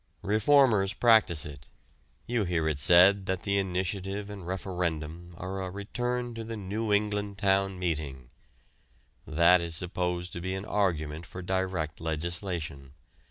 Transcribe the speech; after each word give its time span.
Reformers 0.23 0.93
practice 0.93 1.45
it. 1.45 1.69
You 2.25 2.43
hear 2.43 2.67
it 2.67 2.79
said 2.79 3.27
that 3.27 3.43
the 3.43 3.59
initiative 3.59 4.31
and 4.31 4.47
referendum 4.47 5.35
are 5.37 5.61
a 5.61 5.69
return 5.69 6.33
to 6.33 6.43
the 6.43 6.57
New 6.57 6.91
England 6.91 7.37
town 7.37 7.77
meeting. 7.77 8.31
That 9.27 9.61
is 9.61 9.75
supposed 9.75 10.33
to 10.33 10.41
be 10.41 10.55
an 10.55 10.65
argument 10.65 11.27
for 11.27 11.43
direct 11.43 12.01
legislation. 12.01 12.93